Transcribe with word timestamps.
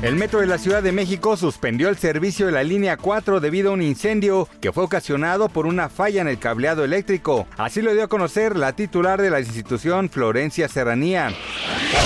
El 0.00 0.14
metro 0.14 0.38
de 0.38 0.46
la 0.46 0.58
Ciudad 0.58 0.80
de 0.80 0.92
México 0.92 1.36
suspendió 1.36 1.88
el 1.88 1.96
servicio 1.96 2.46
de 2.46 2.52
la 2.52 2.62
línea 2.62 2.96
4 2.96 3.40
debido 3.40 3.70
a 3.70 3.74
un 3.74 3.82
incendio 3.82 4.48
que 4.60 4.70
fue 4.70 4.84
ocasionado 4.84 5.48
por 5.48 5.66
una 5.66 5.88
falla 5.88 6.20
en 6.20 6.28
el 6.28 6.38
cableado 6.38 6.84
eléctrico. 6.84 7.48
Así 7.56 7.82
lo 7.82 7.92
dio 7.92 8.04
a 8.04 8.08
conocer 8.08 8.56
la 8.56 8.74
titular 8.74 9.20
de 9.20 9.30
la 9.30 9.40
institución, 9.40 10.08
Florencia 10.08 10.68
Serranía. 10.68 11.32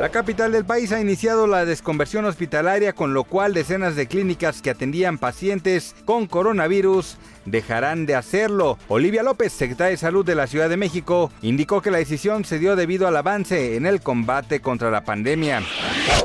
La 0.00 0.10
capital 0.10 0.52
del 0.52 0.66
país 0.66 0.92
ha 0.92 1.00
iniciado 1.00 1.46
la 1.46 1.64
desconversión 1.64 2.26
hospitalaria, 2.26 2.92
con 2.92 3.14
lo 3.14 3.24
cual 3.24 3.54
decenas 3.54 3.96
de 3.96 4.06
clínicas 4.06 4.60
que 4.60 4.68
atendían 4.68 5.16
pacientes 5.16 5.94
con 6.04 6.26
coronavirus 6.26 7.16
dejarán 7.46 8.04
de 8.04 8.14
hacerlo. 8.14 8.78
Olivia 8.88 9.22
López, 9.22 9.52
secretaria 9.52 9.92
de 9.92 9.96
Salud 9.96 10.26
de 10.26 10.34
la 10.34 10.46
Ciudad 10.46 10.68
de 10.68 10.76
México, 10.76 11.30
indicó 11.40 11.80
que 11.80 11.90
la 11.90 11.98
decisión 11.98 12.44
se 12.44 12.58
dio 12.58 12.76
debido 12.76 13.08
al 13.08 13.16
avance 13.16 13.76
en 13.76 13.86
el 13.86 14.02
combate 14.02 14.60
contra 14.60 14.90
la 14.90 15.04
pandemia. 15.04 15.62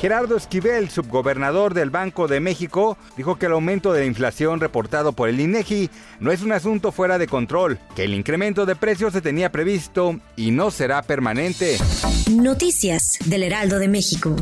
Gerardo 0.00 0.36
Esquivel, 0.36 0.90
subgobernador 0.90 1.45
del 1.46 1.90
Banco 1.90 2.26
de 2.26 2.40
México, 2.40 2.98
dijo 3.16 3.36
que 3.36 3.46
el 3.46 3.52
aumento 3.52 3.92
de 3.92 4.00
la 4.00 4.06
inflación 4.06 4.58
reportado 4.58 5.12
por 5.12 5.28
el 5.28 5.38
INEGI 5.38 5.90
no 6.18 6.32
es 6.32 6.42
un 6.42 6.50
asunto 6.50 6.90
fuera 6.90 7.18
de 7.18 7.28
control, 7.28 7.78
que 7.94 8.04
el 8.04 8.14
incremento 8.14 8.66
de 8.66 8.74
precios 8.74 9.12
se 9.12 9.20
tenía 9.20 9.52
previsto 9.52 10.18
y 10.34 10.50
no 10.50 10.72
será 10.72 11.02
permanente. 11.02 11.78
Noticias 12.32 13.18
del 13.26 13.44
Heraldo 13.44 13.78
de 13.78 13.88
México. 13.88 14.34